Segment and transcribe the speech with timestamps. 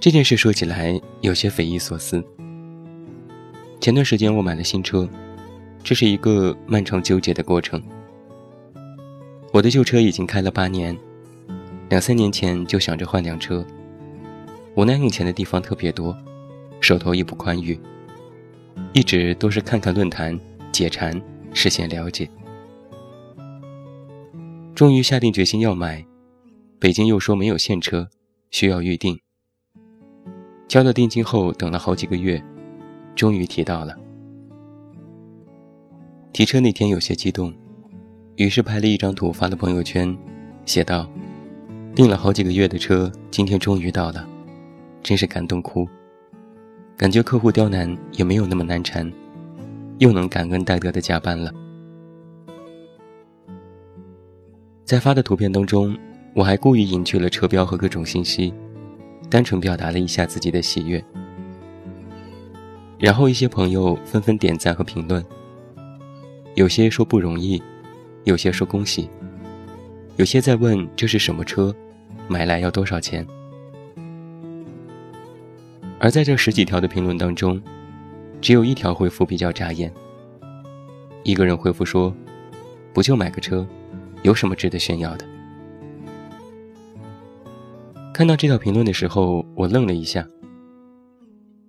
[0.00, 2.24] 这件事说起来有些匪夷所思。
[3.82, 5.06] 前段时间我买了新车，
[5.84, 7.82] 这是一个漫长纠结的过程。
[9.52, 10.96] 我的旧车已经开了八年，
[11.90, 13.62] 两三年前就想着换辆车，
[14.74, 16.16] 无奈用钱的地方特别多，
[16.80, 17.78] 手头也不宽裕，
[18.94, 20.38] 一直都是看看论坛。
[20.72, 21.20] 解馋，
[21.52, 22.30] 事先了解，
[24.74, 26.06] 终于下定决心要买。
[26.78, 28.08] 北京又说没有现车，
[28.50, 29.20] 需要预定。
[30.70, 32.40] 交了定金后，等了好几个月，
[33.16, 33.92] 终于提到了。
[36.32, 37.52] 提车那天有些激动，
[38.36, 40.16] 于是拍了一张图发了朋友圈，
[40.64, 41.10] 写道
[41.92, 44.24] ：“订了好几个月的车，今天终于到了，
[45.02, 45.88] 真是感动哭。
[46.96, 49.12] 感觉客户刁难也没有那么难缠。”
[49.98, 51.52] 又能感恩戴德的加班了。
[54.84, 55.98] 在发的图片当中，
[56.32, 58.54] 我还故意隐去了车标和各种信息，
[59.30, 61.02] 单纯表达了一下自己的喜悦。
[62.98, 65.24] 然后一些朋友纷纷点赞和评论，
[66.54, 67.62] 有些说不容易，
[68.24, 69.08] 有些说恭喜，
[70.16, 71.74] 有些在问这是什么车，
[72.28, 73.26] 买来要多少钱。
[75.98, 77.62] 而在这十几条的评论当中，
[78.40, 79.92] 只有一条回复比较扎眼。
[81.22, 82.14] 一个人回复说
[82.92, 83.66] ：“不就买个车，
[84.22, 85.26] 有什么值得炫耀的？”
[88.20, 90.28] 看到这条评论的时候，我愣了一下。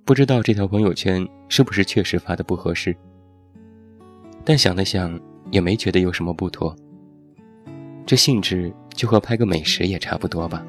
[0.04, 2.94] 不知道这条朋友圈是不是确实发的不合适，
[4.44, 5.18] 但想了想，
[5.50, 6.76] 也没觉得有什么不妥。
[8.06, 10.62] 这性质就和拍个美食也差不多吧。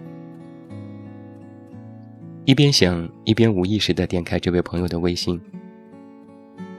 [2.45, 5.41] 一边想，一边无意识地点开这位朋友的微信。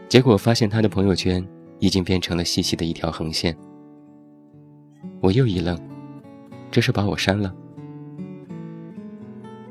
[0.08, 1.46] 结果发现他的朋友圈
[1.80, 3.54] 已经变成了细细的一条横线，
[5.20, 5.78] 我又一愣，
[6.72, 7.54] 这是把我删了。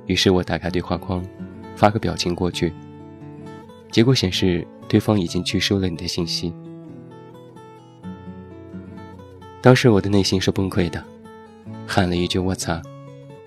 [0.07, 1.25] 于是我打开对话框，
[1.77, 2.73] 发个表情过去，
[3.91, 6.53] 结果显示对方已经拒收了你的信息。
[9.61, 11.03] 当时我的内心是崩溃的，
[11.87, 12.81] 喊了一句“我操”，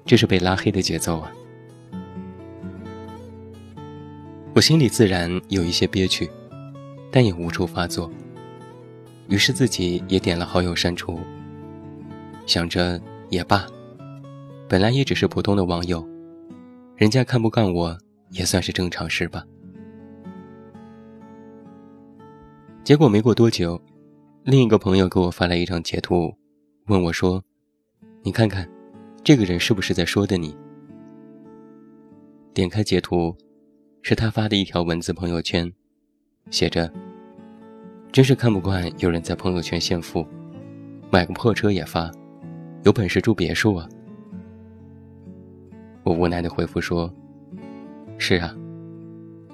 [0.06, 1.32] 这是被拉黑的节奏啊！
[4.54, 6.30] 我心里自然有一些憋屈。
[7.12, 8.12] 但也无处发作，
[9.30, 11.18] 于是自己也点了好友删除。
[12.46, 13.00] 想着
[13.30, 13.66] 也罢，
[14.68, 16.06] 本来也只是普通的网友，
[16.96, 17.98] 人家看不惯我
[18.30, 19.46] 也算是正常事吧。
[22.86, 23.82] 结果没过多久，
[24.44, 26.34] 另一个朋友给我发来一张截图，
[26.86, 27.44] 问我说
[28.24, 28.70] ：“你看看，
[29.24, 30.56] 这个人是不是在说的你？”
[32.54, 33.36] 点开截图，
[34.02, 35.70] 是他发的一条文字朋友圈。
[36.52, 36.90] 写着
[38.14, 40.26] ：“真是看不惯有人在朋友圈炫富，
[41.12, 42.10] 买个破车也发，
[42.84, 43.90] 有本事住别墅啊！”
[46.06, 47.14] 我无奈的回复说
[48.18, 48.56] ：“是啊，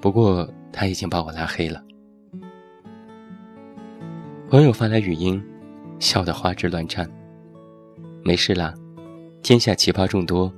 [0.00, 1.82] 不过他已经把我拉黑了。”
[4.48, 5.42] 朋友发来语音，
[5.98, 7.10] 笑得花枝乱颤
[8.22, 8.72] ：“没事啦，
[9.42, 10.52] 天下奇葩众多，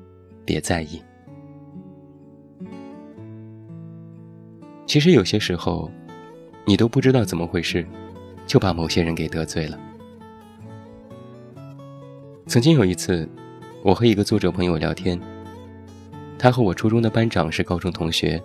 [0.45, 1.01] 别在意。”
[4.85, 5.91] 其实有些时候。
[6.67, 7.87] 你都不知道怎么回事，
[8.47, 9.79] 就把某些人给得罪了。
[12.47, 13.29] 曾经有一次，
[13.83, 15.21] 我和一个作者朋友聊天，
[16.45, 18.39] 他和我初中的班长是高中同学。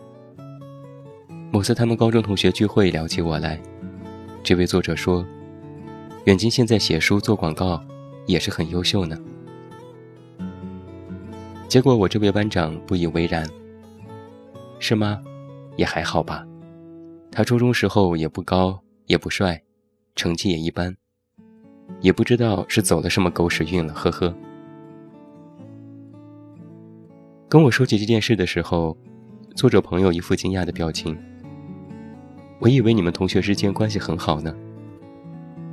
[1.51, 3.59] 某次他们高中同学聚会聊起我来，
[4.41, 5.25] 这位作者说
[6.23, 7.83] ：“远近现在写书做广告，
[8.25, 9.17] 也是很优秀呢。”
[11.67, 13.45] 结果我这位班长不以为然
[14.79, 15.21] ：“是吗？
[15.75, 16.47] 也还好吧。”
[17.29, 19.61] 他初中时候也不高也不帅，
[20.15, 20.95] 成绩也一般，
[21.99, 24.33] 也不知道是走了什么狗屎运了，呵呵。
[27.49, 28.95] 跟我说起这件事的时候，
[29.55, 31.17] 作者朋友一副惊讶的表情。
[32.59, 34.55] 我以为你们同学之间关系很好呢，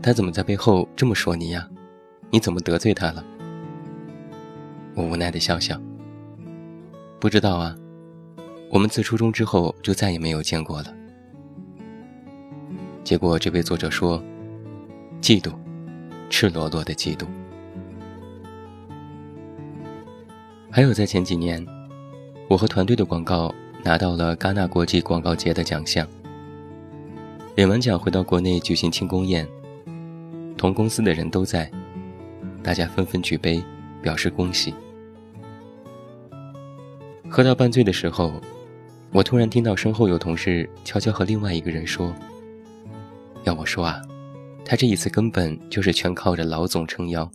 [0.02, 1.68] 他怎么在背后这么说你呀？
[2.30, 3.22] 你怎么得罪他了？
[4.94, 5.78] 我无奈的笑笑。
[7.20, 7.76] 不知道啊，
[8.70, 10.94] 我们自初中之后就再也没有见过了。
[13.04, 14.24] 结果，这位作者说
[15.20, 15.52] ：“嫉妒，
[16.30, 17.26] 赤裸裸的嫉妒。”
[20.76, 21.66] 还有，在前几年，
[22.50, 23.50] 我和团队的广告
[23.82, 26.06] 拿到了戛纳国际广告节的奖项。
[27.54, 29.48] 领完奖回到国内举行庆功宴，
[30.54, 31.70] 同公司的人都在，
[32.62, 33.64] 大家纷纷举杯
[34.02, 34.74] 表示恭喜。
[37.26, 38.34] 喝到半醉的时候，
[39.12, 42.14] 我突然听到身后有同事悄悄和另外一个人说
[43.44, 44.02] ：“要我说啊，
[44.62, 47.26] 他这一次根本就是全靠着老总撑腰，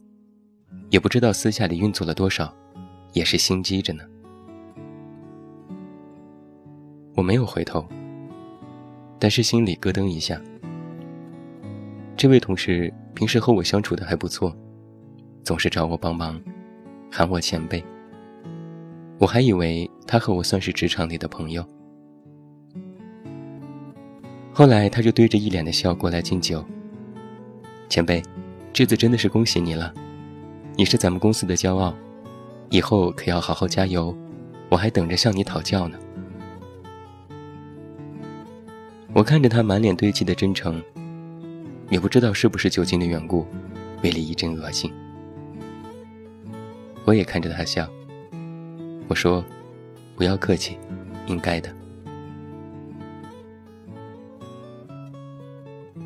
[0.91, 2.53] 也不知道私下里运作了多少，
[3.13, 4.03] 也是心机着呢。”
[7.15, 7.85] 我没有回头，
[9.19, 10.41] 但是心里咯噔一下。
[12.15, 14.55] 这位同事平时和我相处的还不错，
[15.43, 16.41] 总是找我帮忙，
[17.11, 17.83] 喊我前辈。
[19.19, 21.63] 我还以为他和我算是职场里的朋友，
[24.51, 26.63] 后来他就堆着一脸的笑过来敬酒。
[27.87, 28.23] 前辈，
[28.71, 29.93] 这次真的是恭喜你了，
[30.75, 31.93] 你是咱们公司的骄傲，
[32.71, 34.15] 以后可要好好加油，
[34.69, 35.99] 我还等着向你讨教呢。
[39.13, 40.81] 我看着他满脸堆砌的真诚，
[41.89, 43.45] 也不知道是不是酒精的缘故，
[44.01, 44.89] 胃里一阵恶心。
[47.03, 47.85] 我也看着他笑。
[49.09, 49.43] 我说
[50.15, 50.77] ：“不要客气，
[51.27, 51.69] 应该的。”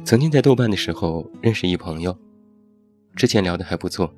[0.04, 2.18] 曾经在豆瓣的时候认识一朋友，
[3.16, 4.12] 之前聊得还不错。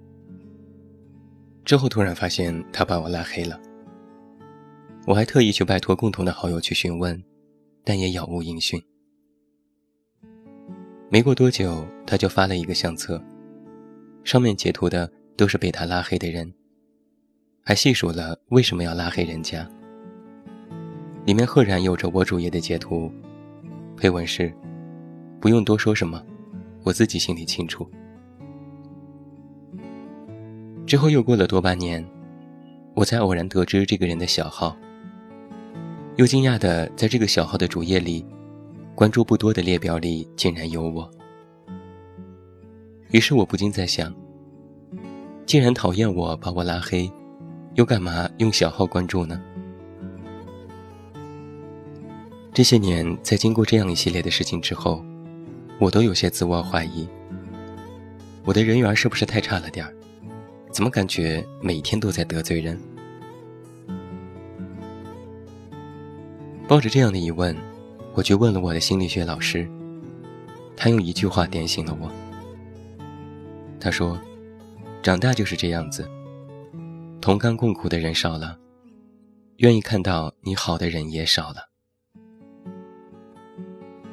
[1.68, 3.60] 之后突然发现他把我拉黑了，
[5.06, 7.22] 我还特意去拜托共同的好友去询问，
[7.84, 8.82] 但也杳无音讯。
[11.10, 13.22] 没过多久，他就发了一个相册，
[14.24, 16.50] 上面截图的都是被他拉黑的人。
[17.66, 19.70] 还细数了为什么要拉黑人家，
[21.26, 23.12] 里面赫然有着我主页的截图，
[23.98, 24.54] 配文是
[25.42, 26.26] ：“不用多说什么，
[26.86, 27.86] 我自己心里清楚。”
[30.88, 32.04] 之后又过了多半年，
[32.96, 34.74] 我才偶然得知这个人的小号，
[36.16, 38.26] 又惊讶的在这个小号的主页里，
[38.96, 41.12] 关注不多的列表里竟然有我。
[43.12, 44.16] 于是我不禁在想，
[45.46, 47.12] 既然讨厌我，把我拉黑。
[47.76, 49.40] 又干嘛用小号关注呢？
[52.52, 55.04] 这些年，在经过这样一系列的事情之后，
[55.80, 57.08] 我都有些自我怀疑：
[58.46, 59.94] 我的人缘是不是太差了点儿？
[60.78, 62.80] 怎么感觉每天都在得罪人？
[66.68, 67.58] 抱着这样的疑问，
[68.14, 69.68] 我去问了我的心理学老师，
[70.76, 72.12] 他用一句话点醒了我。
[73.80, 74.22] 他说
[75.02, 76.08] ：“长大就是这样子。”
[77.20, 78.56] 同甘共苦的人少了，
[79.56, 81.68] 愿意看到你好的人也少了。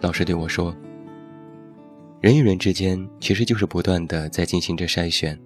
[0.00, 0.74] 老师对我说
[2.22, 5.38] ：“人与人之间其实就是不断的在进行着筛选。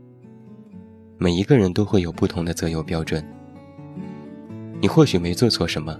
[1.21, 3.27] 每一个人都会有不同的择友标准。
[4.81, 5.99] 你或许没做错什么，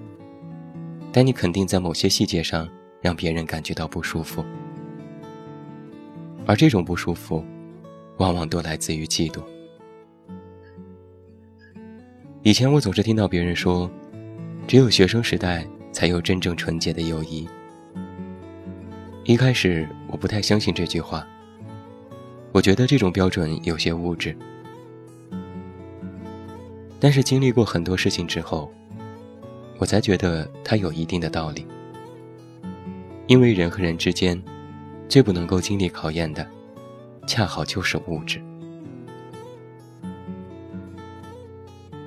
[1.11, 2.69] 但你肯定在某些细节上
[3.01, 4.45] 让别人感觉到不舒服，
[6.47, 7.45] 而这种不舒服，
[8.19, 9.43] 往往都来自于嫉妒。”
[12.45, 13.91] 以前我总是听到别人说，
[14.69, 17.49] 只有学生时代才有真正纯洁的友谊。
[19.25, 21.27] 一开始我不太相信这句话，
[22.53, 24.37] 我觉得这种标准有些物质。
[27.01, 28.71] 但是经历过很多事情之后，
[29.79, 31.67] 我才觉得它有一定的道理。
[33.27, 34.43] 因为人和人之间，
[35.09, 36.47] 最不能够经历考验的，
[37.27, 38.43] 恰好就是物质。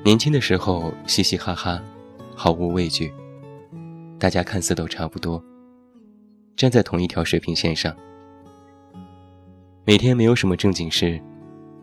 [0.03, 1.81] 年轻的时候嘻嘻哈哈，
[2.35, 3.13] 毫无畏惧，
[4.17, 5.41] 大家看似都差不多，
[6.57, 7.95] 站在同一条水平线上，
[9.85, 11.21] 每天没有什么正经事，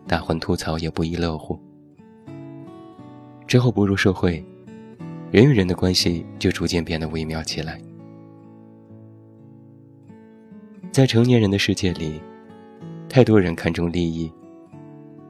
[0.05, 1.57] 大混吐槽也不亦乐乎。
[3.49, 4.45] 之后步入社会，
[5.31, 7.81] 人与人的关系就逐渐变得微妙起来。
[10.91, 12.21] 在成年人的世界里，
[13.09, 14.31] 太多人看重利益，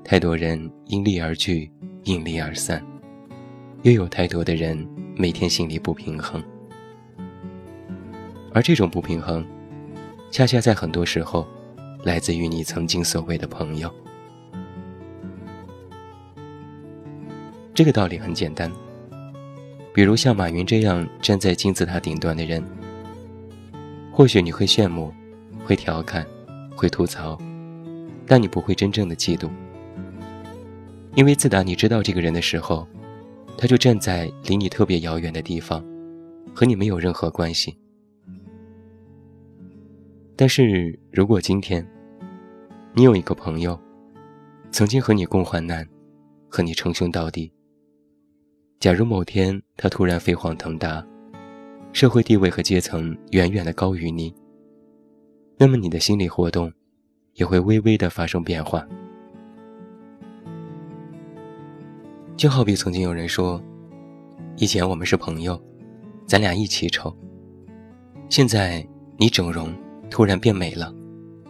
[0.03, 1.71] 太多人因利而聚。
[2.05, 2.83] 因利而散，
[3.83, 6.41] 又有太多的人每天心里不平衡，
[8.53, 9.45] 而这种不平衡，
[10.31, 11.45] 恰恰在很多时候，
[12.03, 13.93] 来自于你曾经所谓的朋友。
[17.79, 18.69] 这个道理很简单，
[19.93, 22.61] 比如像马云这样站在金字塔顶端的人，
[24.11, 25.13] 或许你会羡慕，
[25.63, 26.27] 会调侃，
[26.75, 27.39] 会吐槽，
[28.27, 29.49] 但你不会真正的嫉妒。
[31.15, 32.85] 因为自打你知道这个人的时候，
[33.57, 35.81] 他就站在离你特别遥远的地方，
[36.53, 37.77] 和你没有任何关系。
[40.35, 41.87] 但是如果今天，
[42.93, 43.79] 你有一个朋友，
[44.69, 45.87] 曾经和你共患难，
[46.49, 47.49] 和你称兄道弟。
[48.79, 51.05] 假如某天他突然飞黄腾达，
[51.91, 54.33] 社会地位和阶层远远的高于你，
[55.57, 56.71] 那么你的心理活动
[57.33, 58.87] 也会微微的发生变化。
[62.37, 63.61] 就好比曾经有人说，
[64.55, 65.61] 以前我们是朋友，
[66.25, 67.13] 咱俩一起丑。
[68.29, 69.75] 现在你整容
[70.09, 70.95] 突然变美了，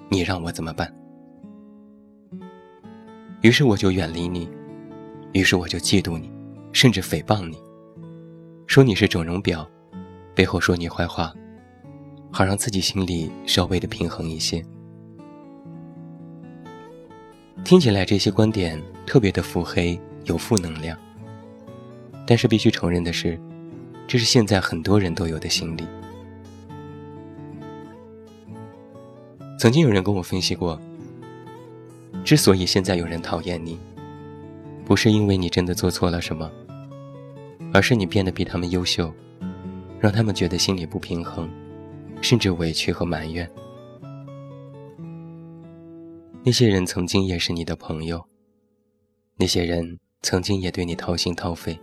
[0.10, 0.92] 你让我怎么办？
[3.44, 4.50] 于是我就远离你，
[5.34, 6.32] 于是我就嫉妒你，
[6.72, 7.58] 甚至诽谤你，
[8.68, 9.66] 说你是整容婊，
[10.36, 11.34] 背后说你坏话，
[12.32, 14.64] 好让自己心里稍微的平衡一些。
[17.64, 20.00] 听起来这些观点特别的腹黑。
[20.26, 20.96] 有负能量，
[22.28, 23.40] 但是必须承认的是，
[24.06, 25.88] 这是现在很多人都有的心理。
[29.58, 30.80] 曾经有人跟我分析过，
[32.24, 33.80] 之所以现在有人讨厌你，
[34.90, 36.52] 不是因为你真的做错了什么，
[37.72, 39.14] 而是你变得比他们优秀，
[40.00, 41.48] 让他们觉得心里不平衡，
[42.22, 43.48] 甚至委屈和埋怨。
[46.44, 48.26] 那些人曾经也是你的朋友，
[49.38, 50.00] 那些人。
[50.22, 51.80] 曾经也对你掏心掏肺，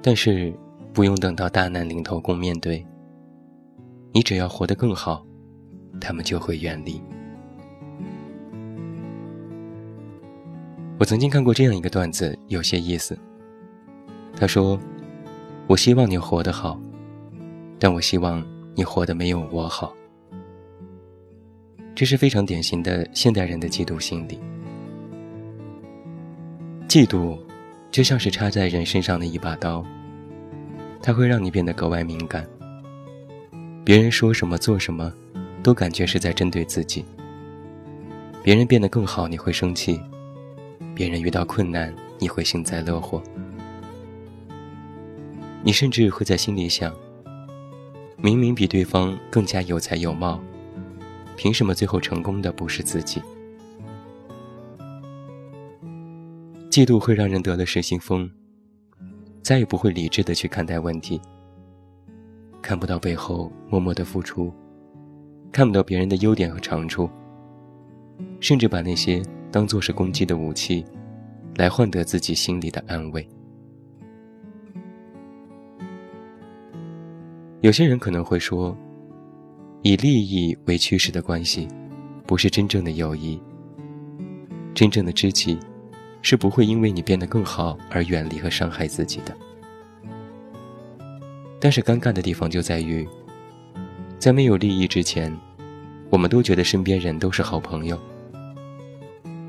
[0.00, 0.54] 但是
[0.92, 2.86] 不用等到大难临头共面对，
[4.12, 5.26] 你只要活得更好，
[6.00, 7.02] 他们就会远离。
[10.98, 13.16] 我曾经看过这样一个段子，有些意思。
[14.36, 14.78] 他说
[15.68, 16.80] ：“我希望你活得好，
[17.78, 19.94] 但我希望你活得没有我好。”
[21.94, 24.40] 这是非常典型的现代人的嫉妒心理。
[26.88, 27.38] 嫉妒，
[27.92, 29.84] 就像是插在人身上的一把刀，
[31.00, 32.44] 它会让你变得格外敏感。
[33.84, 35.12] 别人说什么做什么，
[35.62, 37.04] 都感觉是在针对自己。
[38.42, 40.00] 别人变得更好，你会生气；
[40.98, 43.22] 别人遇到困难，你会幸灾乐祸。
[45.62, 46.92] 你甚至会在心里想：
[48.16, 50.40] 明明比对方更加有才有貌，
[51.36, 53.22] 凭什么最后成功的不是自己？
[56.68, 58.28] 嫉妒会让人得了失心疯，
[59.40, 61.20] 再也不会理智的去看待问题，
[62.60, 64.52] 看不到背后默默的付出，
[65.52, 67.08] 看不到别人的优点和长处，
[68.40, 69.22] 甚至把那些
[69.58, 70.84] 当做是攻击的武器，
[71.56, 73.28] 来换得自己心里的安慰。
[77.60, 78.78] 有些人可能会说，
[79.82, 81.66] 以利益为驱使的关系，
[82.24, 83.36] 不是真正的友谊，
[84.74, 85.58] 真正的知己。
[86.22, 89.36] 是不会因为你变得更好而远离和伤害自己的。
[91.60, 93.04] 但是尴尬的地方就在于，
[94.20, 95.36] 在没有利益之前，
[96.10, 97.96] 我们都觉得身边人都是好朋友；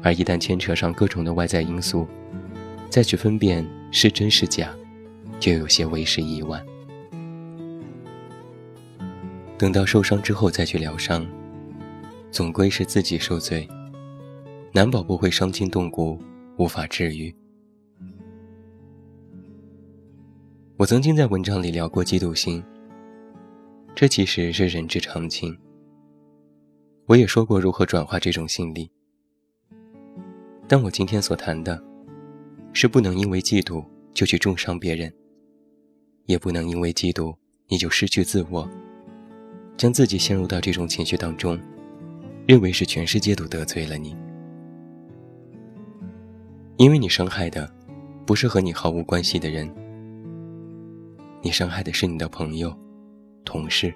[0.01, 2.07] 而一旦牵扯上各种的外在因素，
[2.89, 4.73] 再去分辨是真是假，
[5.39, 6.65] 就有些为时已晚。
[9.57, 11.27] 等到受伤之后再去疗伤，
[12.31, 13.67] 总归是自己受罪，
[14.71, 16.19] 难保不会伤筋动骨。
[16.59, 17.33] 无法治愈。
[20.75, 22.61] 我曾经在文章里聊过嫉妒心，
[23.95, 25.57] 这其实是人之常情。
[27.05, 28.91] 我也说过如何转化这种心理，
[30.71, 31.83] 但我今天所谈的，
[32.73, 33.83] 是不能因为嫉妒
[34.13, 35.11] 就去重伤别人，
[36.27, 37.35] 也不能因为嫉妒
[37.67, 38.69] 你就失去自我，
[39.75, 41.59] 将自己陷入到这种情绪当中，
[42.47, 44.15] 认为是全世界都得罪了你。
[46.77, 47.67] 因为你伤害的，
[48.23, 49.67] 不是和你毫无关系的人，
[51.41, 52.71] 你伤害的是你的朋友、
[53.43, 53.91] 同事。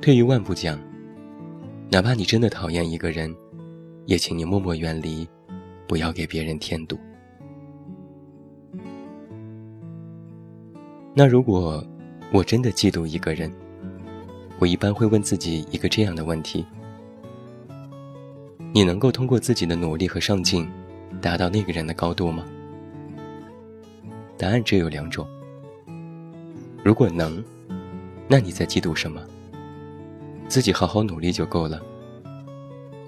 [0.00, 0.78] 退一万步讲，
[1.90, 3.34] 哪怕你真的讨厌一个人，
[4.06, 5.28] 也请你默默远离，
[5.86, 6.98] 不要给别人添堵。
[11.14, 11.84] 那如果
[12.32, 13.52] 我真的嫉妒一个人，
[14.58, 16.64] 我一般会问自己一个这样的问题：
[18.72, 20.68] 你能够通过自己的努力和上进？
[21.20, 22.44] 达到那个人的高度吗？
[24.38, 25.24] 答案只有两种。
[26.82, 27.44] 如果能，
[28.26, 29.22] 那你在嫉妒什么？
[30.48, 31.80] 自己好好努力就够了。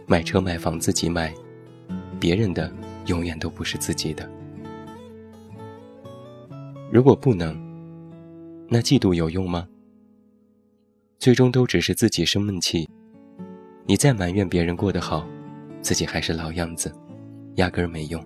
[0.07, 1.33] 买车买房自己买，
[2.21, 2.71] 别人的
[3.07, 4.29] 永远都不是自己的。
[6.91, 7.57] 如果不能，
[8.69, 9.67] 那嫉妒有用吗？
[11.19, 12.89] 最终都只是自己生闷气。
[13.87, 15.27] 你再埋怨别人过得好，
[15.81, 16.93] 自己还是老样子。
[17.55, 18.21] 压根儿没用。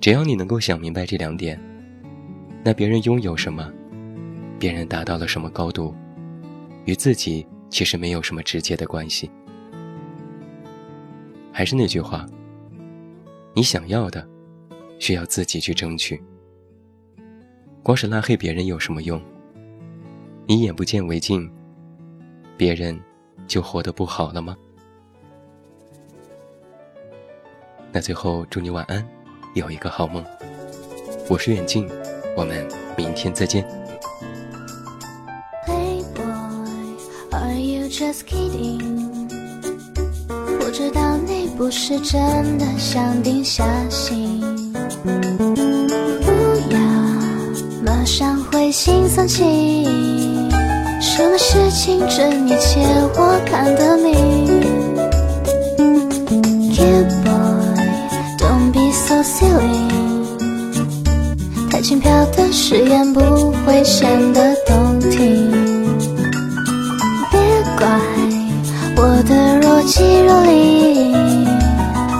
[0.00, 1.60] 只要你能够想明白这两点，
[2.64, 3.70] 那别人拥有什么，
[4.58, 5.94] 别人达到了什么高度，
[6.86, 9.28] 与自己其实没有什么直接的关系。
[11.52, 12.24] 还是那句话，
[13.52, 14.24] 你想要的，
[15.00, 16.22] 需要自己去争取。
[17.82, 19.20] 光是拉黑别人有什么用？
[20.46, 21.50] 你眼不见为净，
[22.56, 22.96] 别人
[23.48, 24.56] 就活得不好了吗？
[27.90, 29.04] 那最后祝你晚安，
[29.54, 30.24] 有一个好梦。
[31.28, 31.88] 我是远近，
[32.36, 32.64] 我们
[32.96, 33.83] 明天再见。
[37.96, 38.82] Just kidding，
[40.28, 44.42] 我知道你不是真的想定下心，
[45.04, 46.32] 不
[46.72, 46.78] 要
[47.84, 49.84] 马上灰心丧气。
[51.00, 52.80] 什么事情真一切
[53.14, 54.60] 我看得明。
[56.74, 59.92] Kid boy，don't be so silly。
[61.70, 64.83] 太轻飘的誓言不会显得动
[69.94, 71.12] 若即若离，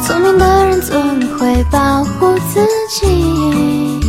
[0.06, 0.92] 聪明的人总
[1.36, 4.00] 会保护自己。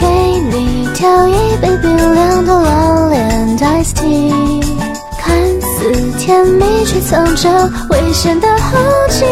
[0.00, 0.06] 给
[0.50, 4.32] 你调一杯冰凉的老练 iced tea，
[5.18, 7.50] 看似甜蜜，却藏着
[7.90, 8.78] 危险的后
[9.10, 9.26] 劲。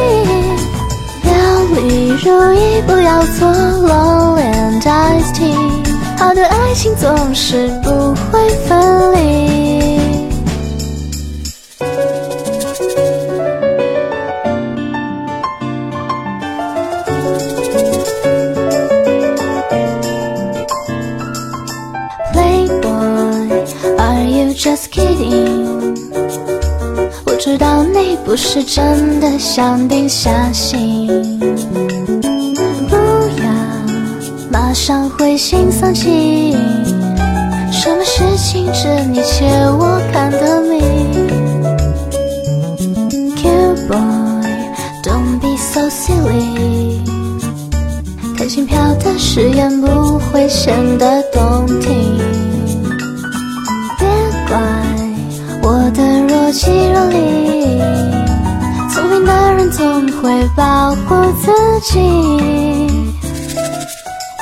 [1.22, 1.32] 料
[1.76, 3.48] 理如意，不要做
[3.88, 5.54] long and iced tea。
[6.18, 9.55] 好的爱情总是不会分离。
[28.36, 31.08] 不是真的想定下心，
[32.86, 33.48] 不要
[34.52, 36.52] 马上灰心丧气。
[37.72, 39.46] 什么事情这一切
[39.78, 40.82] 我看得明。
[43.36, 47.00] Cute boy，don't be so silly。
[48.36, 52.18] 太轻飘的誓言不会显得动听。
[53.98, 54.06] 别
[54.46, 54.60] 怪
[55.62, 57.45] 我的若即若离，
[60.26, 62.00] 会保护自己。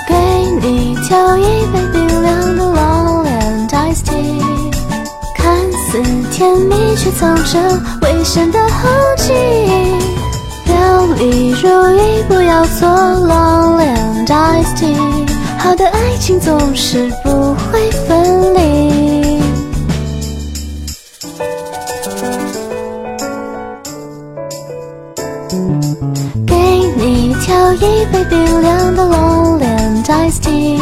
[0.09, 0.14] 给
[0.62, 4.40] 你调一杯冰凉的 long and iced tea，
[5.37, 7.61] 看似甜蜜却藏着
[8.01, 9.35] 危险的后劲。
[10.68, 14.97] 料理如一，不要做 long and iced tea。
[15.59, 18.93] 好的爱情总是不会分离。
[26.47, 26.55] 给
[26.97, 30.79] 你调一杯冰凉的 Long and Ice tea，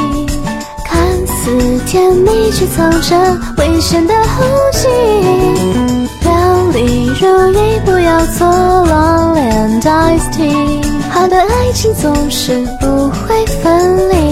[0.84, 3.16] 看似甜蜜却藏着
[3.58, 4.88] 危险的后劲。
[6.20, 6.30] 表
[6.72, 10.82] 里如一，不要做 long and iced tea。
[11.10, 14.31] 好的爱情总是不会分离。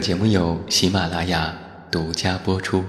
[0.00, 1.54] 节目由喜马拉雅
[1.90, 2.82] 独家播出。